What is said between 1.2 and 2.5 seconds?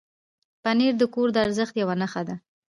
د ارزښت یو نښه ده.